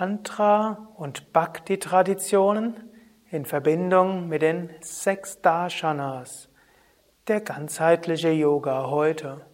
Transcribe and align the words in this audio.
Tantra 0.00 0.88
und 0.96 1.34
Bhakti-Traditionen 1.34 2.88
in 3.30 3.44
Verbindung 3.44 4.28
mit 4.28 4.40
den 4.40 4.70
sechs 4.80 5.42
Darshanas, 5.42 6.48
der 7.28 7.42
ganzheitliche 7.42 8.30
Yoga 8.30 8.86
heute 8.88 9.44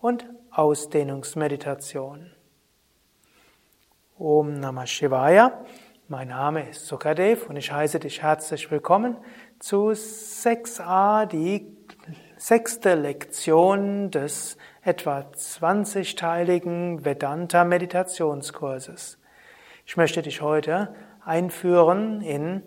und 0.00 0.26
Ausdehnungsmeditation. 0.50 2.32
Om 4.18 4.58
Namah 4.58 4.88
Shivaya. 4.88 5.64
Mein 6.08 6.26
Name 6.30 6.68
ist 6.68 6.88
Sukadev 6.88 7.48
und 7.48 7.54
ich 7.54 7.70
heiße 7.70 8.00
dich 8.00 8.22
herzlich 8.22 8.68
willkommen 8.72 9.16
zu 9.60 9.90
6a, 9.90 11.26
die 11.26 11.76
sechste 12.36 12.96
Lektion 12.96 14.10
des 14.10 14.56
etwa 14.82 15.20
20-teiligen 15.20 17.04
Vedanta 17.04 17.62
Meditationskurses. 17.62 19.18
Ich 19.88 19.96
möchte 19.96 20.20
dich 20.20 20.42
heute 20.42 20.92
einführen 21.24 22.20
in 22.20 22.64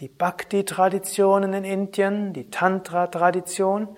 die 0.00 0.08
Bhakti-Traditionen 0.08 1.52
in 1.52 1.64
Indien, 1.64 2.32
die 2.32 2.48
Tantra-Tradition 2.48 3.94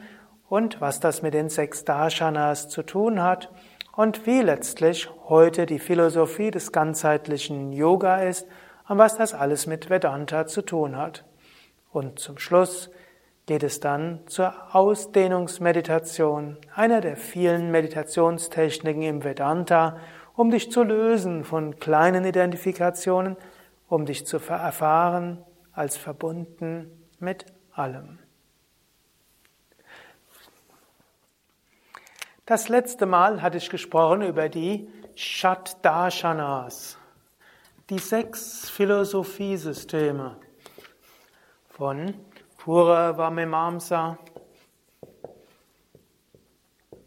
und 0.49 0.81
was 0.81 0.99
das 0.99 1.23
mit 1.23 1.33
den 1.33 1.49
sechs 1.49 1.85
Darshanas 1.85 2.69
zu 2.69 2.83
tun 2.83 3.23
hat 3.23 3.53
und 3.95 4.27
wie 4.27 4.41
letztlich 4.41 5.09
heute 5.29 5.65
die 5.65 5.79
Philosophie 5.79 6.51
des 6.51 6.73
ganzheitlichen 6.73 7.73
Yoga 7.73 8.17
ist 8.23 8.49
und 8.89 8.99
was 8.99 9.17
das 9.17 9.33
alles 9.33 9.69
mit 9.69 9.89
Vedanta 9.89 10.49
zu 10.49 10.63
tun 10.63 10.97
hat. 10.97 11.25
Und 11.93 12.19
zum 12.19 12.37
Schluss 12.37 12.91
geht 13.47 13.63
es 13.63 13.79
dann 13.79 14.27
zur 14.27 14.55
Ausdehnungsmeditation, 14.75 16.57
einer 16.75 17.01
der 17.01 17.17
vielen 17.17 17.71
Meditationstechniken 17.71 19.03
im 19.03 19.23
Vedanta, 19.23 19.99
um 20.41 20.51
dich 20.51 20.73
zu 20.73 20.83
lösen 20.83 21.45
von 21.45 21.79
kleinen 21.79 22.25
Identifikationen, 22.25 23.37
um 23.91 24.07
dich 24.07 24.27
zu 24.27 24.39
erfahren 24.39 25.45
als 25.71 25.99
verbunden 25.99 26.91
mit 27.19 27.45
allem. 27.73 28.19
Das 32.47 32.71
letzte 32.71 33.05
Mal 33.05 33.43
hatte 33.43 33.59
ich 33.59 33.69
gesprochen 33.69 34.23
über 34.23 34.49
die 34.49 34.89
Shat-Darshanas, 35.15 36.97
die 37.91 37.99
sechs 37.99 38.71
Philosophiesysteme 38.71 40.39
von 41.69 42.15
Purava 42.57 43.29
Mimamsa. 43.29 44.17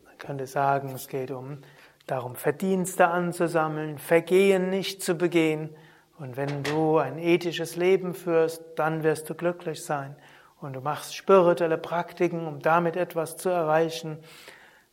Man 0.04 0.18
könnte 0.20 0.46
sagen, 0.46 0.90
es 0.94 1.08
geht 1.08 1.32
um 1.32 1.64
darum, 2.08 2.36
Verdienste 2.36 3.08
anzusammeln, 3.08 3.98
Vergehen 3.98 4.70
nicht 4.70 5.02
zu 5.02 5.16
begehen. 5.16 5.76
Und 6.20 6.38
wenn 6.38 6.64
du 6.64 6.98
ein 6.98 7.18
ethisches 7.18 7.76
Leben 7.76 8.14
führst, 8.14 8.62
dann 8.76 9.04
wirst 9.04 9.30
du 9.30 9.36
glücklich 9.36 9.84
sein. 9.84 10.16
Und 10.62 10.74
du 10.74 10.82
machst 10.82 11.16
spirituelle 11.16 11.78
Praktiken, 11.78 12.48
um 12.48 12.60
damit 12.60 12.96
etwas 12.96 13.36
zu 13.38 13.50
erreichen. 13.50 14.20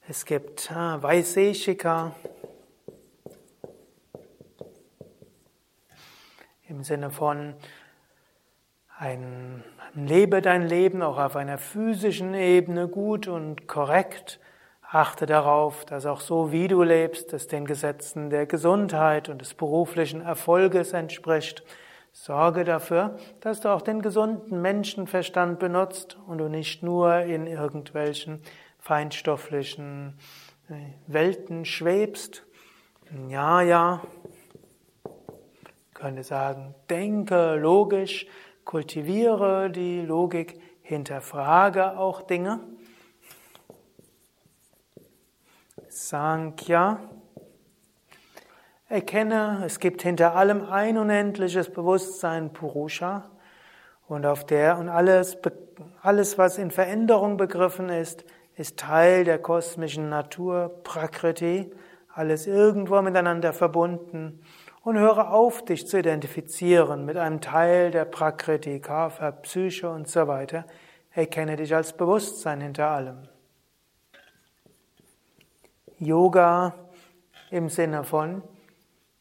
Es 0.09 0.25
gibt 0.25 0.73
ah, 0.73 1.01
im 6.69 6.85
Sinne 6.85 7.11
von 7.11 7.55
ein, 8.99 9.65
lebe 9.95 10.43
dein 10.43 10.67
Leben 10.67 11.03
auch 11.03 11.19
auf 11.19 11.37
einer 11.37 11.59
physischen 11.59 12.35
Ebene 12.35 12.89
gut 12.89 13.29
und 13.29 13.67
korrekt. 13.67 14.41
Achte 14.93 15.25
darauf, 15.27 15.85
dass 15.85 16.05
auch 16.05 16.21
so, 16.21 16.51
wie 16.51 16.67
du 16.67 16.83
lebst, 16.83 17.33
es 17.33 17.47
den 17.47 17.65
Gesetzen 17.65 18.29
der 18.29 18.47
Gesundheit 18.47 19.29
und 19.29 19.41
des 19.41 19.55
beruflichen 19.55 20.21
Erfolges 20.21 20.93
entspricht. 20.93 21.63
Sorge 22.13 22.65
dafür, 22.65 23.17
dass 23.41 23.61
du 23.61 23.69
auch 23.69 23.83
den 23.83 24.03
gesunden 24.03 24.61
Menschenverstand 24.61 25.61
benutzt 25.61 26.19
und 26.27 26.39
du 26.39 26.49
nicht 26.49 26.83
nur 26.83 27.21
in 27.21 27.47
irgendwelchen 27.47 28.43
feinstofflichen 28.81 30.19
äh, 30.69 30.75
Welten 31.07 31.65
schwebst. 31.65 32.43
Ja, 33.29 33.63
ja. 33.63 34.03
Ich 35.05 35.95
könnte 35.95 36.25
sagen, 36.25 36.75
denke 36.89 37.55
logisch, 37.55 38.27
kultiviere 38.65 39.71
die 39.71 40.01
Logik, 40.01 40.61
hinterfrage 40.83 41.97
auch 41.97 42.23
Dinge. 42.23 42.59
Sankhya. 45.91 47.01
Erkenne, 48.89 49.63
es 49.67 49.81
gibt 49.81 50.03
hinter 50.03 50.37
allem 50.37 50.65
ein 50.65 50.97
unendliches 50.97 51.69
Bewusstsein 51.73 52.53
Purusha 52.53 53.29
und 54.07 54.25
auf 54.25 54.47
der 54.47 54.79
und 54.79 54.89
alles, 54.89 55.39
alles, 56.01 56.39
was 56.39 56.59
in 56.59 56.71
Veränderung 56.71 57.37
begriffen 57.37 57.89
ist, 57.89 58.25
ist 58.55 58.79
Teil 58.79 59.25
der 59.25 59.39
kosmischen 59.39 60.09
Natur, 60.09 60.81
Prakriti, 60.85 61.73
alles 62.15 62.47
irgendwo 62.47 63.03
miteinander 63.03 63.53
verbunden 63.53 64.43
und 64.83 64.97
höre 64.97 65.33
auf, 65.33 65.65
dich 65.65 65.89
zu 65.89 65.99
identifizieren 65.99 67.05
mit 67.05 67.17
einem 67.17 67.41
Teil 67.41 67.91
der 67.91 68.05
Prakriti, 68.05 68.79
Kapha, 68.79 69.33
Psyche 69.33 69.91
und 69.91 70.09
so 70.09 70.29
weiter. 70.29 70.67
Erkenne 71.13 71.57
dich 71.57 71.75
als 71.75 71.93
Bewusstsein 71.93 72.61
hinter 72.61 72.91
allem. 72.91 73.30
Yoga 76.01 76.75
im 77.51 77.69
Sinne 77.69 78.05
von 78.05 78.43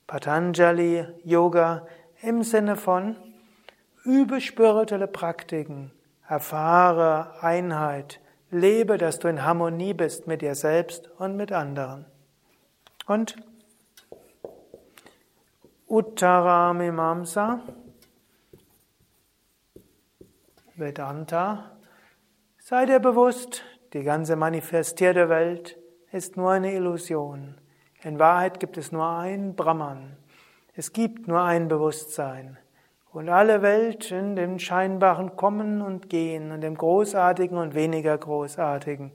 Patanjali 0.08 1.06
Yoga 1.26 1.86
im 2.22 2.42
Sinne 2.42 2.78
von 2.78 3.18
übe 4.06 4.40
spirituelle 4.40 5.08
Praktiken, 5.08 5.92
erfahre 6.28 7.44
Einheit, 7.44 8.22
lebe, 8.50 8.98
dass 8.98 9.20
du 9.20 9.28
in 9.28 9.44
Harmonie 9.44 9.94
bist 9.94 10.26
mit 10.26 10.42
dir 10.42 10.56
selbst 10.56 11.10
und 11.20 11.36
mit 11.36 11.52
anderen. 11.52 12.06
Und 13.08 13.36
Uttaramimamsa, 15.88 17.60
Vedanta, 20.76 21.72
sei 22.60 22.86
dir 22.86 23.00
bewusst, 23.00 23.64
die 23.92 24.04
ganze 24.04 24.38
manifestierte 24.38 25.28
Welt 25.28 25.79
ist 26.12 26.38
nur 26.38 26.52
eine 26.52 26.74
Illusion. 26.74 27.56
In 28.02 28.18
Wahrheit 28.18 28.60
gibt 28.60 28.78
es 28.78 28.92
nur 28.92 29.08
ein 29.08 29.56
Brahman. 29.56 30.18
Es 30.76 30.94
gibt 30.94 31.28
nur 31.28 31.42
ein 31.42 31.68
Bewusstsein. 31.68 32.58
Und 33.12 33.30
alle 33.30 33.62
Welt 33.62 34.12
in 34.12 34.36
dem 34.36 34.60
scheinbaren 34.60 35.36
Kommen 35.36 35.82
und 35.82 36.10
Gehen 36.10 36.52
und 36.52 36.62
dem 36.62 36.76
Großartigen 36.76 37.58
und 37.58 37.74
weniger 37.74 38.18
Großartigen. 38.18 39.12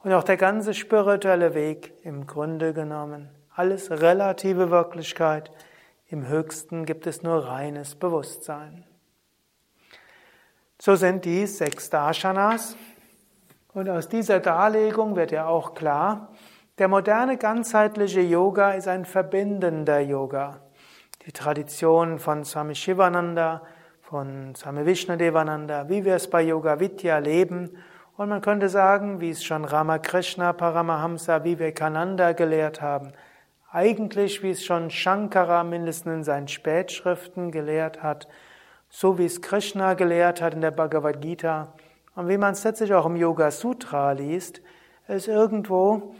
Und 0.00 0.12
auch 0.12 0.24
der 0.24 0.36
ganze 0.36 0.74
spirituelle 0.74 1.54
Weg 1.54 1.94
im 2.04 2.26
Grunde 2.26 2.72
genommen. 2.72 3.30
Alles 3.54 3.90
relative 3.90 4.70
Wirklichkeit. 4.70 5.50
Im 6.08 6.28
Höchsten 6.28 6.84
gibt 6.84 7.06
es 7.06 7.22
nur 7.22 7.46
reines 7.46 7.94
Bewusstsein. 7.94 8.84
So 10.80 10.94
sind 10.94 11.24
die 11.24 11.46
sechs 11.46 11.90
Darshanas. 11.90 12.76
Und 13.78 13.88
aus 13.88 14.08
dieser 14.08 14.40
Darlegung 14.40 15.14
wird 15.14 15.30
ja 15.30 15.46
auch 15.46 15.72
klar, 15.74 16.30
der 16.78 16.88
moderne 16.88 17.36
ganzheitliche 17.36 18.20
Yoga 18.20 18.72
ist 18.72 18.88
ein 18.88 19.04
verbindender 19.04 20.00
Yoga. 20.00 20.56
Die 21.24 21.30
Tradition 21.30 22.18
von 22.18 22.44
Swami 22.44 22.74
Shivananda, 22.74 23.62
von 24.00 24.56
Swami 24.56 24.84
Vishnadevananda, 24.84 25.88
wie 25.88 26.04
wir 26.04 26.16
es 26.16 26.28
bei 26.28 26.42
Yoga 26.42 26.80
Vidya 26.80 27.18
leben, 27.18 27.70
und 28.16 28.28
man 28.28 28.40
könnte 28.40 28.68
sagen, 28.68 29.20
wie 29.20 29.30
es 29.30 29.44
schon 29.44 29.64
Ramakrishna 29.64 30.54
Paramahamsa 30.54 31.44
Vivekananda 31.44 32.32
gelehrt 32.32 32.82
haben, 32.82 33.12
eigentlich 33.70 34.42
wie 34.42 34.50
es 34.50 34.64
schon 34.64 34.90
Shankara 34.90 35.62
mindestens 35.62 36.12
in 36.12 36.24
seinen 36.24 36.48
Spätschriften 36.48 37.52
gelehrt 37.52 38.02
hat, 38.02 38.26
so 38.88 39.18
wie 39.18 39.26
es 39.26 39.40
Krishna 39.40 39.94
gelehrt 39.94 40.42
hat 40.42 40.54
in 40.54 40.62
der 40.62 40.72
Bhagavad 40.72 41.20
Gita, 41.20 41.74
und 42.18 42.26
wie 42.28 42.36
man 42.36 42.54
es 42.54 42.64
letztlich 42.64 42.92
auch 42.94 43.06
im 43.06 43.14
Yoga 43.14 43.52
Sutra 43.52 44.10
liest, 44.10 44.60
ist 45.06 45.28
irgendwo 45.28 46.16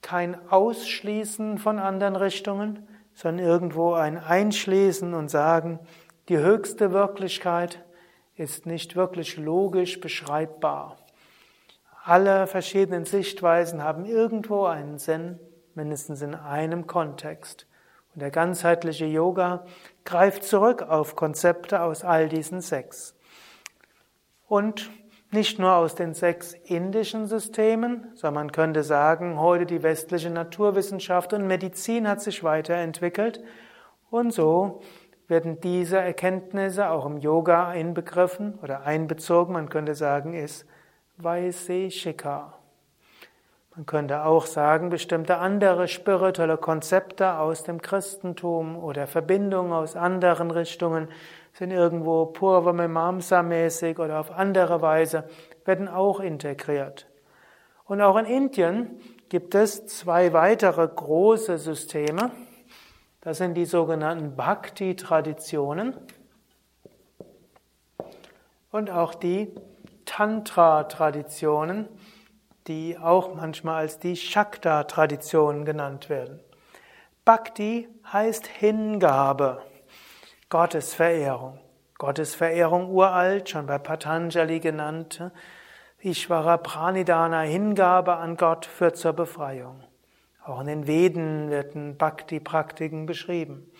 kein 0.00 0.38
Ausschließen 0.48 1.58
von 1.58 1.80
anderen 1.80 2.14
Richtungen, 2.14 2.86
sondern 3.14 3.44
irgendwo 3.44 3.94
ein 3.94 4.16
Einschließen 4.16 5.12
und 5.12 5.28
sagen, 5.28 5.80
die 6.28 6.38
höchste 6.38 6.92
Wirklichkeit 6.92 7.84
ist 8.36 8.64
nicht 8.64 8.94
wirklich 8.94 9.38
logisch 9.38 9.98
beschreibbar. 9.98 10.98
Alle 12.04 12.46
verschiedenen 12.46 13.04
Sichtweisen 13.04 13.82
haben 13.82 14.04
irgendwo 14.04 14.66
einen 14.66 14.98
Sinn, 14.98 15.40
mindestens 15.74 16.22
in 16.22 16.36
einem 16.36 16.86
Kontext. 16.86 17.66
Und 18.14 18.22
der 18.22 18.30
ganzheitliche 18.30 19.06
Yoga 19.06 19.64
greift 20.04 20.44
zurück 20.44 20.82
auf 20.82 21.16
Konzepte 21.16 21.82
aus 21.82 22.04
all 22.04 22.28
diesen 22.28 22.60
sechs. 22.60 23.16
Und 24.46 24.88
nicht 25.32 25.58
nur 25.58 25.74
aus 25.74 25.94
den 25.94 26.14
sechs 26.14 26.54
indischen 26.64 27.26
Systemen, 27.26 28.08
sondern 28.14 28.46
man 28.46 28.52
könnte 28.52 28.82
sagen, 28.82 29.38
heute 29.38 29.64
die 29.64 29.82
westliche 29.82 30.30
Naturwissenschaft 30.30 31.32
und 31.32 31.46
Medizin 31.46 32.08
hat 32.08 32.20
sich 32.20 32.42
weiterentwickelt 32.42 33.40
Und 34.10 34.32
so 34.32 34.80
werden 35.28 35.60
diese 35.60 35.98
Erkenntnisse 35.98 36.90
auch 36.90 37.06
im 37.06 37.18
Yoga 37.18 37.68
einbegriffen 37.68 38.58
oder 38.62 38.82
einbezogen. 38.82 39.52
Man 39.52 39.68
könnte 39.68 39.94
sagen, 39.94 40.34
ist 40.34 40.66
Vaiseshika. 41.16 42.54
Man 43.76 43.86
könnte 43.86 44.24
auch 44.24 44.46
sagen, 44.46 44.90
bestimmte 44.90 45.38
andere 45.38 45.86
spirituelle 45.86 46.56
Konzepte 46.56 47.38
aus 47.38 47.62
dem 47.62 47.80
Christentum 47.80 48.76
oder 48.76 49.06
Verbindungen 49.06 49.72
aus 49.72 49.94
anderen 49.94 50.50
Richtungen 50.50 51.08
sind 51.52 51.70
irgendwo 51.70 52.26
Purva-Mimamsa-mäßig 52.26 53.98
oder 53.98 54.20
auf 54.20 54.30
andere 54.30 54.80
Weise, 54.82 55.28
werden 55.64 55.88
auch 55.88 56.20
integriert. 56.20 57.06
Und 57.84 58.00
auch 58.00 58.16
in 58.16 58.26
Indien 58.26 59.00
gibt 59.28 59.54
es 59.54 59.86
zwei 59.86 60.32
weitere 60.32 60.86
große 60.86 61.58
Systeme. 61.58 62.30
Das 63.20 63.38
sind 63.38 63.54
die 63.54 63.64
sogenannten 63.64 64.36
Bhakti-Traditionen 64.36 65.96
und 68.70 68.90
auch 68.90 69.14
die 69.14 69.54
Tantra-Traditionen, 70.04 71.88
die 72.66 72.96
auch 72.98 73.34
manchmal 73.34 73.82
als 73.82 73.98
die 73.98 74.16
Shakta-Traditionen 74.16 75.64
genannt 75.64 76.08
werden. 76.08 76.40
Bhakti 77.24 77.88
heißt 78.12 78.46
Hingabe, 78.46 79.62
Gottesverehrung. 80.50 81.60
Gottesverehrung 81.96 82.90
uralt, 82.90 83.50
schon 83.50 83.66
bei 83.66 83.78
Patanjali 83.78 84.58
genannt. 84.58 85.22
Ishvara 86.00 86.56
Pranidana, 86.56 87.42
Hingabe 87.42 88.16
an 88.16 88.36
Gott 88.36 88.66
führt 88.66 88.96
zur 88.96 89.12
Befreiung. 89.12 89.84
Auch 90.44 90.60
in 90.60 90.66
den 90.66 90.86
Veden 90.88 91.50
werden 91.50 91.96
Bhakti-Praktiken 91.96 93.06
beschrieben. 93.06 93.70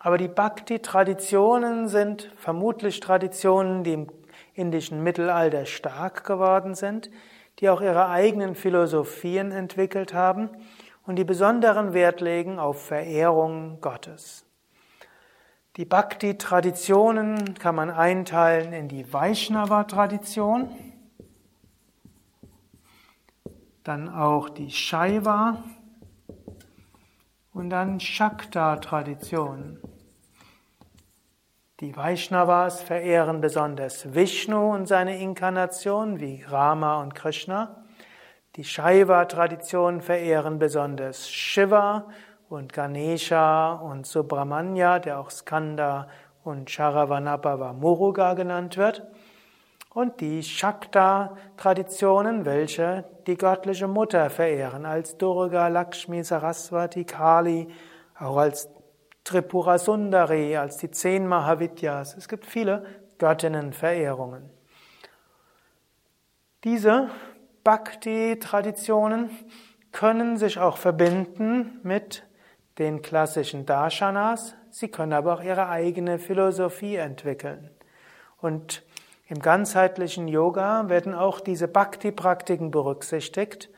Aber 0.00 0.18
die 0.18 0.26
Bhakti-Traditionen 0.26 1.86
sind 1.86 2.32
vermutlich 2.36 2.98
Traditionen, 2.98 3.84
die 3.84 3.92
im 3.92 4.08
indischen 4.54 5.04
Mittelalter 5.04 5.64
stark 5.64 6.24
geworden 6.24 6.74
sind, 6.74 7.08
die 7.60 7.68
auch 7.68 7.80
ihre 7.80 8.08
eigenen 8.08 8.56
Philosophien 8.56 9.52
entwickelt 9.52 10.12
haben 10.12 10.50
und 11.06 11.20
die 11.20 11.24
besonderen 11.24 11.94
Wert 11.94 12.20
legen 12.20 12.58
auf 12.58 12.84
Verehrung 12.84 13.80
Gottes. 13.80 14.45
Die 15.76 15.84
Bhakti-Traditionen 15.84 17.52
kann 17.58 17.74
man 17.74 17.90
einteilen 17.90 18.72
in 18.72 18.88
die 18.88 19.12
Vaishnava-Tradition, 19.12 20.70
dann 23.84 24.08
auch 24.08 24.48
die 24.48 24.70
Shaiva 24.70 25.62
und 27.52 27.68
dann 27.68 28.00
Shakta-Tradition. 28.00 29.78
Die 31.80 31.94
Vaishnavas 31.94 32.80
verehren 32.80 33.42
besonders 33.42 34.14
Vishnu 34.14 34.72
und 34.72 34.86
seine 34.86 35.18
Inkarnation 35.18 36.20
wie 36.20 36.42
Rama 36.42 37.02
und 37.02 37.14
Krishna. 37.14 37.84
Die 38.56 38.64
Shaiva-Tradition 38.64 40.00
verehren 40.00 40.58
besonders 40.58 41.30
Shiva 41.30 42.08
und 42.48 42.72
Ganesha 42.72 43.74
und 43.74 44.06
Subramanya, 44.06 44.98
der 44.98 45.18
auch 45.18 45.30
Skanda 45.30 46.08
und 46.44 46.70
Sharavanabhava 46.70 47.72
Muruga 47.72 48.34
genannt 48.34 48.76
wird. 48.76 49.06
Und 49.92 50.20
die 50.20 50.42
Shakta-Traditionen, 50.42 52.44
welche 52.44 53.04
die 53.26 53.36
göttliche 53.36 53.88
Mutter 53.88 54.28
verehren, 54.28 54.84
als 54.84 55.16
Durga, 55.16 55.68
Lakshmi, 55.68 56.22
Saraswati, 56.22 57.04
Kali, 57.04 57.68
auch 58.18 58.36
als 58.36 58.68
Tripura 59.24 59.78
Sundari, 59.78 60.56
als 60.56 60.76
die 60.76 60.90
zehn 60.90 61.26
Mahavidyas. 61.26 62.16
Es 62.16 62.28
gibt 62.28 62.46
viele 62.46 62.84
Göttinnenverehrungen. 63.18 64.50
Diese 66.62 67.08
Bhakti-Traditionen 67.64 69.30
können 69.92 70.36
sich 70.36 70.58
auch 70.58 70.76
verbinden 70.76 71.80
mit 71.82 72.25
den 72.78 73.02
klassischen 73.02 73.66
Darshanas, 73.66 74.54
sie 74.70 74.88
können 74.88 75.12
aber 75.12 75.34
auch 75.34 75.42
ihre 75.42 75.68
eigene 75.68 76.18
Philosophie 76.18 76.96
entwickeln. 76.96 77.70
Und 78.40 78.82
im 79.28 79.40
ganzheitlichen 79.40 80.28
Yoga 80.28 80.88
werden 80.88 81.14
auch 81.14 81.40
diese 81.40 81.66
Bhakti-Praktiken 81.66 82.70
berücksichtigt. 82.70 83.70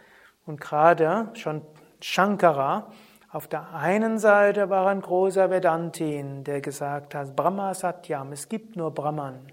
Und 0.44 0.60
gerade 0.60 1.30
schon 1.34 1.62
Shankara 2.00 2.92
auf 3.30 3.46
der 3.46 3.74
einen 3.74 4.18
Seite 4.18 4.70
war 4.70 4.86
ein 4.88 5.00
großer 5.00 5.50
Vedantin, 5.50 6.44
der 6.44 6.60
gesagt 6.60 7.14
hat, 7.14 7.36
Brahma 7.36 7.74
Satyam, 7.74 8.32
es 8.32 8.48
gibt 8.48 8.76
nur 8.76 8.90
Brahman. 8.90 9.52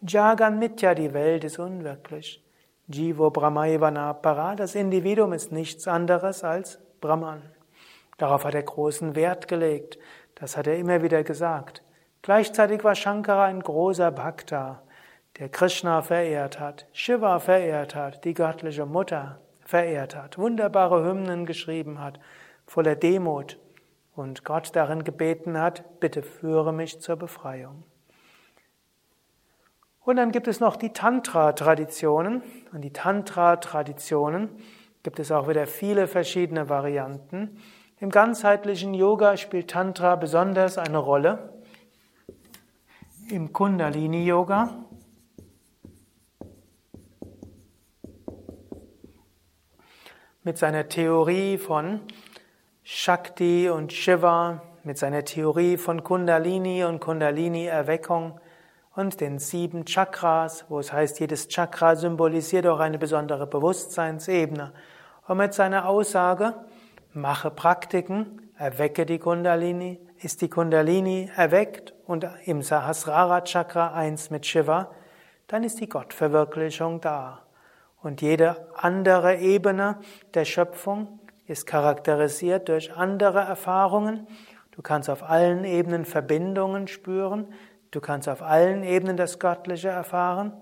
Jagan 0.00 0.58
Mitya, 0.58 0.94
die 0.94 1.12
Welt 1.12 1.44
ist 1.44 1.58
unwirklich. 1.58 2.44
Jivo 2.88 3.30
Brahmaivana 3.30 4.12
Para, 4.12 4.56
das 4.56 4.74
Individuum 4.74 5.32
ist 5.32 5.52
nichts 5.52 5.86
anderes 5.86 6.42
als 6.42 6.80
Brahman. 7.00 7.42
Darauf 8.18 8.44
hat 8.44 8.54
er 8.54 8.62
großen 8.62 9.14
Wert 9.16 9.48
gelegt. 9.48 9.98
Das 10.34 10.56
hat 10.56 10.66
er 10.66 10.76
immer 10.76 11.02
wieder 11.02 11.24
gesagt. 11.24 11.82
Gleichzeitig 12.22 12.84
war 12.84 12.94
Shankara 12.94 13.44
ein 13.46 13.60
großer 13.60 14.10
Bhakta, 14.12 14.82
der 15.38 15.48
Krishna 15.48 16.02
verehrt 16.02 16.60
hat, 16.60 16.86
Shiva 16.92 17.38
verehrt 17.38 17.94
hat, 17.94 18.24
die 18.24 18.34
göttliche 18.34 18.86
Mutter 18.86 19.40
verehrt 19.60 20.14
hat, 20.14 20.38
wunderbare 20.38 21.04
Hymnen 21.04 21.46
geschrieben 21.46 22.00
hat 22.00 22.20
voller 22.66 22.96
Demut 22.96 23.58
und 24.14 24.44
Gott 24.44 24.74
darin 24.74 25.04
gebeten 25.04 25.58
hat, 25.58 26.00
bitte 26.00 26.22
führe 26.22 26.72
mich 26.72 27.00
zur 27.00 27.16
Befreiung. 27.16 27.84
Und 30.00 30.16
dann 30.16 30.32
gibt 30.32 30.48
es 30.48 30.58
noch 30.58 30.76
die 30.76 30.92
Tantra-Traditionen. 30.92 32.42
Und 32.72 32.80
die 32.80 32.92
Tantra-Traditionen 32.92 34.48
gibt 35.02 35.20
es 35.20 35.30
auch 35.30 35.48
wieder 35.48 35.66
viele 35.66 36.08
verschiedene 36.08 36.68
Varianten. 36.68 37.58
Im 38.02 38.10
ganzheitlichen 38.10 38.94
Yoga 38.94 39.36
spielt 39.36 39.70
Tantra 39.70 40.16
besonders 40.16 40.76
eine 40.76 40.98
Rolle. 40.98 41.52
Im 43.30 43.52
Kundalini-Yoga. 43.52 44.70
Mit 50.42 50.58
seiner 50.58 50.88
Theorie 50.88 51.58
von 51.58 52.00
Shakti 52.82 53.70
und 53.70 53.92
Shiva 53.92 54.62
mit 54.82 54.98
seiner 54.98 55.24
Theorie 55.24 55.76
von 55.76 56.02
Kundalini 56.02 56.82
und 56.82 56.98
Kundalini-Erweckung 56.98 58.40
und 58.96 59.20
den 59.20 59.38
sieben 59.38 59.84
Chakras, 59.84 60.64
wo 60.68 60.80
es 60.80 60.92
heißt, 60.92 61.20
jedes 61.20 61.46
Chakra 61.46 61.94
symbolisiert 61.94 62.66
auch 62.66 62.80
eine 62.80 62.98
besondere 62.98 63.46
Bewusstseinsebene. 63.46 64.72
Und 65.28 65.36
mit 65.36 65.54
seiner 65.54 65.88
Aussage, 65.88 66.64
mache 67.14 67.50
Praktiken, 67.50 68.50
erwecke 68.56 69.06
die 69.06 69.18
Kundalini, 69.18 70.00
ist 70.20 70.40
die 70.40 70.48
Kundalini 70.48 71.30
erweckt 71.36 71.94
und 72.06 72.26
im 72.44 72.62
Sahasrara 72.62 73.42
Chakra 73.42 73.92
eins 73.92 74.30
mit 74.30 74.46
Shiva, 74.46 74.90
dann 75.48 75.64
ist 75.64 75.80
die 75.80 75.88
Gottverwirklichung 75.88 77.00
da. 77.00 77.42
Und 78.00 78.22
jede 78.22 78.68
andere 78.76 79.36
Ebene 79.36 79.98
der 80.34 80.44
Schöpfung 80.44 81.20
ist 81.46 81.66
charakterisiert 81.66 82.68
durch 82.68 82.94
andere 82.94 83.40
Erfahrungen. 83.40 84.26
Du 84.70 84.82
kannst 84.82 85.10
auf 85.10 85.22
allen 85.22 85.64
Ebenen 85.64 86.04
Verbindungen 86.04 86.88
spüren. 86.88 87.52
Du 87.90 88.00
kannst 88.00 88.28
auf 88.28 88.42
allen 88.42 88.82
Ebenen 88.82 89.16
das 89.16 89.38
Göttliche 89.38 89.88
erfahren. 89.88 90.52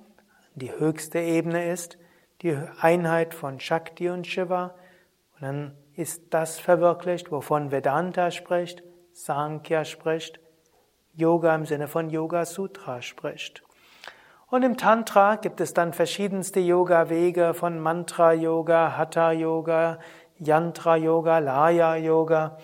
Die 0.54 0.72
höchste 0.72 1.20
Ebene 1.20 1.70
ist 1.70 1.96
die 2.42 2.58
Einheit 2.80 3.34
von 3.34 3.60
Shakti 3.60 4.10
und 4.10 4.26
Shiva. 4.26 4.74
Und 5.34 5.42
dann 5.42 5.76
ist 6.00 6.32
das 6.34 6.58
verwirklicht, 6.58 7.30
wovon 7.30 7.70
Vedanta 7.70 8.30
spricht, 8.30 8.82
Sankhya 9.12 9.84
spricht, 9.84 10.40
Yoga 11.12 11.54
im 11.54 11.66
Sinne 11.66 11.88
von 11.88 12.08
Yoga 12.08 12.46
Sutra 12.46 13.02
spricht. 13.02 13.62
Und 14.48 14.64
im 14.64 14.76
Tantra 14.76 15.36
gibt 15.36 15.60
es 15.60 15.74
dann 15.74 15.92
verschiedenste 15.92 16.58
Yoga-Wege 16.58 17.54
von 17.54 17.78
Mantra-Yoga, 17.78 18.96
Hatha-Yoga, 18.96 20.00
Yantra-Yoga, 20.38 21.38
Laya-Yoga 21.38 22.58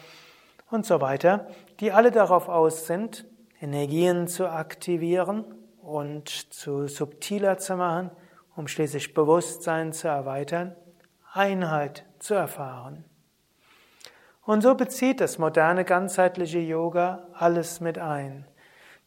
und 0.71 0.85
so 0.85 1.01
weiter, 1.01 1.47
die 1.79 1.93
alle 1.93 2.11
darauf 2.11 2.49
aus 2.49 2.87
sind, 2.87 3.27
Energien 3.61 4.27
zu 4.27 4.51
aktivieren 4.51 5.45
und 5.83 6.29
zu 6.29 6.89
subtiler 6.89 7.59
zu 7.59 7.77
machen, 7.77 8.11
um 8.57 8.67
schließlich 8.67 9.15
Bewusstsein 9.15 9.93
zu 9.93 10.09
erweitern, 10.09 10.75
Einheit 11.33 12.07
zu 12.19 12.35
erfahren. 12.35 13.05
Und 14.47 14.63
so 14.63 14.77
bezieht 14.77 15.21
das 15.21 15.39
moderne 15.39 15.85
ganzheitliche 15.85 16.61
Yoga 16.61 17.27
alles 17.35 17.81
mit 17.81 17.99
ein. 17.99 18.47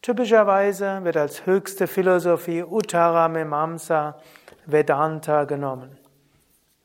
Typischerweise 0.02 1.02
wird 1.02 1.16
als 1.16 1.46
höchste 1.46 1.86
Philosophie 1.86 2.62
Uttara 2.62 3.26
Mimamsa 3.28 4.18
Vedanta 4.66 5.44
genommen. 5.44 5.98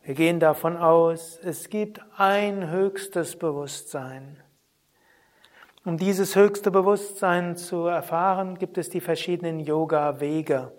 Wir 0.04 0.16
gehen 0.16 0.40
davon 0.40 0.78
aus, 0.78 1.38
es 1.44 1.70
gibt 1.70 2.00
ein 2.18 2.70
höchstes 2.70 3.38
Bewusstsein. 3.38 4.42
Um 5.84 5.98
dieses 5.98 6.36
höchste 6.36 6.72
Bewusstsein 6.72 7.58
zu 7.58 7.88
erfahren, 7.88 8.58
gibt 8.58 8.78
es 8.78 8.90
die 8.90 9.02
verschiedenen 9.02 9.60
Yoga-Wege. 9.60 10.72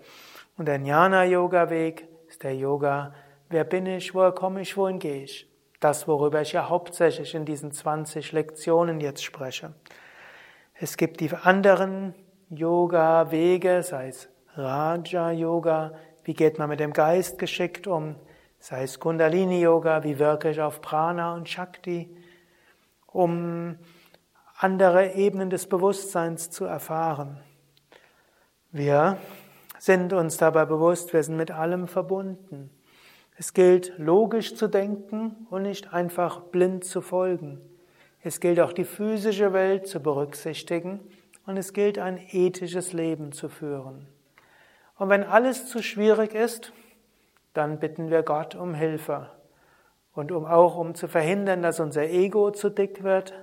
Und 0.57 0.67
der 0.67 0.79
Jnana-Yoga-Weg 0.79 2.07
ist 2.27 2.41
der 2.41 2.55
Yoga, 2.55 3.13
wer 3.49 3.63
bin 3.63 3.85
ich, 3.85 4.15
woher 4.15 4.31
komme 4.31 4.61
ich, 4.61 4.75
wohin 4.75 4.97
gehe 4.97 5.23
ich? 5.23 5.47
Das, 5.79 6.07
worüber 6.07 6.41
ich 6.41 6.53
ja 6.53 6.69
hauptsächlich 6.69 7.35
in 7.35 7.45
diesen 7.45 7.71
20 7.71 8.31
Lektionen 8.31 8.99
jetzt 8.99 9.23
spreche. 9.23 9.73
Es 10.73 10.97
gibt 10.97 11.19
die 11.19 11.31
anderen 11.31 12.15
Yoga-Wege, 12.49 13.83
sei 13.83 14.09
es 14.09 14.29
Raja-Yoga, 14.55 15.93
wie 16.23 16.33
geht 16.33 16.57
man 16.57 16.69
mit 16.69 16.79
dem 16.79 16.93
Geist 16.93 17.37
geschickt 17.37 17.87
um, 17.87 18.15
sei 18.59 18.83
es 18.83 18.99
Kundalini-Yoga, 18.99 20.03
wie 20.03 20.19
wirke 20.19 20.49
ich 20.49 20.61
auf 20.61 20.81
Prana 20.81 21.35
und 21.35 21.47
Shakti, 21.47 22.15
um 23.05 23.77
andere 24.57 25.13
Ebenen 25.13 25.49
des 25.49 25.67
Bewusstseins 25.67 26.49
zu 26.49 26.65
erfahren. 26.65 27.39
Wir 28.71 29.17
sind 29.77 30.13
uns 30.13 30.37
dabei 30.37 30.65
bewusst, 30.65 31.13
wir 31.13 31.21
sind 31.21 31.37
mit 31.37 31.51
allem 31.51 31.87
verbunden. 31.87 32.71
Es 33.39 33.53
gilt 33.53 33.93
logisch 33.99 34.55
zu 34.55 34.67
denken 34.67 35.47
und 35.51 35.61
nicht 35.61 35.93
einfach 35.93 36.41
blind 36.41 36.83
zu 36.83 37.01
folgen. 37.01 37.61
Es 38.23 38.39
gilt 38.39 38.59
auch 38.59 38.73
die 38.73 38.83
physische 38.83 39.53
Welt 39.53 39.87
zu 39.87 39.99
berücksichtigen 39.99 40.99
und 41.45 41.55
es 41.55 41.71
gilt 41.71 41.99
ein 41.99 42.19
ethisches 42.31 42.93
Leben 42.93 43.31
zu 43.31 43.47
führen. 43.47 44.07
Und 44.97 45.09
wenn 45.09 45.23
alles 45.23 45.67
zu 45.67 45.83
schwierig 45.83 46.33
ist, 46.33 46.73
dann 47.53 47.79
bitten 47.79 48.09
wir 48.09 48.23
Gott 48.23 48.55
um 48.55 48.73
Hilfe. 48.73 49.29
Und 50.13 50.31
um 50.31 50.45
auch 50.45 50.75
um 50.75 50.95
zu 50.95 51.07
verhindern, 51.07 51.61
dass 51.61 51.79
unser 51.79 52.05
Ego 52.09 52.49
zu 52.49 52.71
dick 52.71 53.03
wird, 53.03 53.35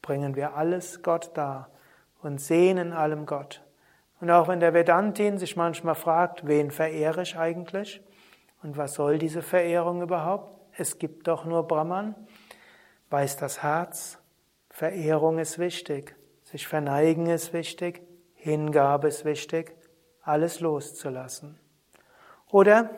bringen 0.00 0.34
wir 0.34 0.54
alles 0.54 1.02
Gott 1.02 1.32
dar 1.34 1.68
und 2.22 2.40
sehen 2.40 2.78
in 2.78 2.92
allem 2.94 3.26
Gott. 3.26 3.62
Und 4.22 4.30
auch 4.30 4.48
wenn 4.48 4.60
der 4.60 4.72
Vedantin 4.72 5.36
sich 5.36 5.56
manchmal 5.56 5.94
fragt, 5.94 6.46
wen 6.46 6.70
verehre 6.70 7.20
ich 7.20 7.36
eigentlich? 7.36 8.02
Und 8.62 8.76
was 8.76 8.94
soll 8.94 9.18
diese 9.18 9.42
Verehrung 9.42 10.02
überhaupt? 10.02 10.60
Es 10.76 10.98
gibt 10.98 11.28
doch 11.28 11.44
nur 11.44 11.66
Brahman. 11.66 12.14
Weiß 13.08 13.36
das 13.36 13.62
Herz, 13.62 14.18
Verehrung 14.68 15.38
ist 15.38 15.58
wichtig, 15.58 16.16
sich 16.44 16.66
verneigen 16.66 17.26
ist 17.26 17.52
wichtig, 17.52 18.02
Hingabe 18.34 19.08
ist 19.08 19.24
wichtig, 19.24 19.74
alles 20.22 20.60
loszulassen. 20.60 21.58
Oder 22.50 22.90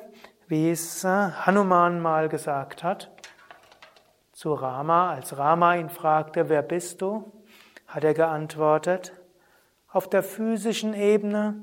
wie 0.49 0.71
es 0.71 1.03
äh, 1.05 1.09
Hanuman 1.09 2.01
mal 2.01 2.29
gesagt 2.29 2.85
hat, 2.85 3.11
zu 4.33 4.55
Rama, 4.55 5.11
als 5.11 5.37
Rama 5.39 5.77
ihn 5.77 5.89
fragte, 5.89 6.49
wer 6.49 6.63
bist 6.63 7.01
du, 7.01 7.33
hat 7.87 8.05
er 8.05 8.15
geantwortet, 8.15 9.13
auf 9.89 10.09
der 10.09 10.23
physischen 10.23 10.95
Ebene 10.95 11.55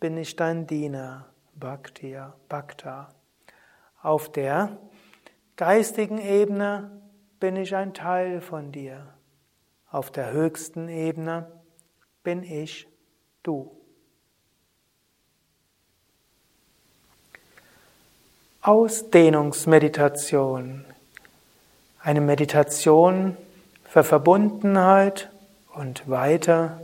bin 0.00 0.16
ich 0.16 0.36
dein 0.36 0.66
Diener, 0.66 1.26
Bhaktiya, 1.54 2.34
Bhakta. 2.48 3.08
Auf 4.02 4.30
der 4.30 4.76
geistigen 5.56 6.18
Ebene 6.18 6.90
bin 7.40 7.56
ich 7.56 7.74
ein 7.74 7.94
Teil 7.94 8.40
von 8.40 8.70
dir. 8.70 9.14
Auf 9.90 10.10
der 10.10 10.32
höchsten 10.32 10.88
Ebene 10.88 11.50
bin 12.22 12.42
ich 12.42 12.86
du. 13.42 13.74
Ausdehnungsmeditation. 18.60 20.84
Eine 22.00 22.20
Meditation 22.20 23.36
für 23.84 24.04
Verbundenheit 24.04 25.30
und 25.74 26.08
Weiter 26.08 26.80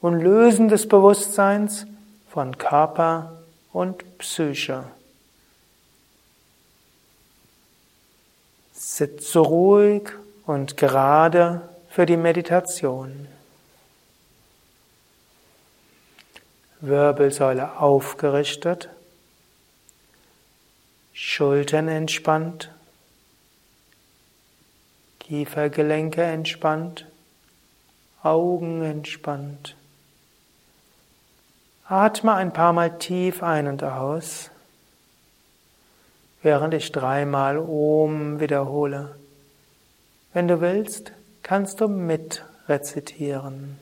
und 0.00 0.20
Lösen 0.20 0.68
des 0.68 0.88
Bewusstseins 0.88 1.86
von 2.28 2.58
Körper 2.58 3.42
und 3.72 4.18
Psyche. 4.18 4.84
Sitze 8.84 9.38
ruhig 9.38 10.10
und 10.44 10.76
gerade 10.76 11.62
für 11.88 12.04
die 12.04 12.16
Meditation. 12.16 13.28
Wirbelsäule 16.80 17.78
aufgerichtet, 17.78 18.90
Schultern 21.12 21.86
entspannt, 21.86 22.72
Kiefergelenke 25.20 26.24
entspannt, 26.24 27.06
Augen 28.24 28.82
entspannt. 28.82 29.76
Atme 31.84 32.34
ein 32.34 32.52
paar 32.52 32.72
Mal 32.72 32.98
tief 32.98 33.44
ein 33.44 33.68
und 33.68 33.84
aus 33.84 34.50
während 36.42 36.74
ich 36.74 36.92
dreimal 36.92 37.58
Om 37.58 38.40
wiederhole. 38.40 39.16
Wenn 40.32 40.48
du 40.48 40.60
willst, 40.60 41.12
kannst 41.42 41.80
du 41.80 41.88
mit 41.88 42.44
rezitieren. 42.68 43.78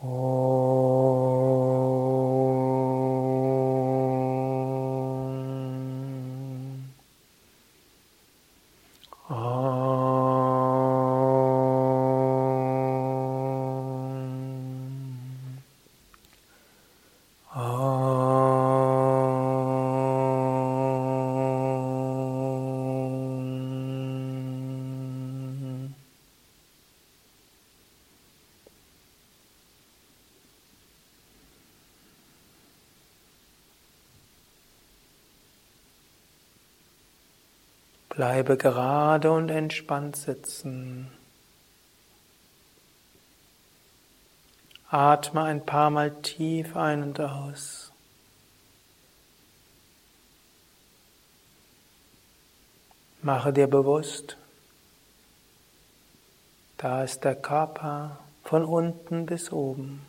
Om. 0.00 1.65
Bleibe 38.16 38.56
gerade 38.56 39.30
und 39.30 39.50
entspannt 39.50 40.16
sitzen. 40.16 41.12
Atme 44.88 45.42
ein 45.42 45.66
paar 45.66 45.90
Mal 45.90 46.22
tief 46.22 46.76
ein 46.76 47.02
und 47.02 47.20
aus. 47.20 47.92
Mache 53.20 53.52
dir 53.52 53.66
bewusst, 53.66 54.38
da 56.78 57.04
ist 57.04 57.22
der 57.22 57.34
Körper 57.36 58.18
von 58.44 58.64
unten 58.64 59.26
bis 59.26 59.52
oben. 59.52 60.00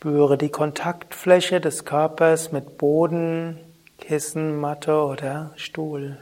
Spüre 0.00 0.38
die 0.38 0.48
Kontaktfläche 0.48 1.60
des 1.60 1.84
Körpers 1.84 2.52
mit 2.52 2.78
Boden, 2.78 3.58
Kissen, 3.98 4.58
Matte 4.58 4.94
oder 4.94 5.52
Stuhl. 5.56 6.16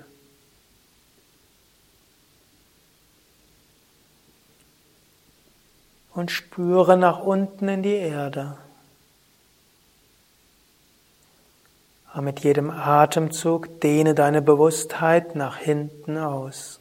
Und 6.13 6.33
spüre 6.33 6.97
nach 6.97 7.21
unten 7.21 7.69
in 7.69 7.85
die 7.85 7.95
Erde. 7.95 8.59
Aber 12.13 12.23
mit 12.23 12.41
jedem 12.41 12.71
Atemzug 12.71 13.81
dehne 13.81 14.17
deine 14.17 14.43
Bewusstheit 14.43 15.37
nach 15.37 15.57
hinten 15.57 16.19
aus. 16.19 16.81